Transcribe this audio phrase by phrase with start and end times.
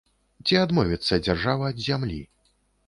[0.47, 2.21] Ці адмовіцца дзяржава ад зямлі?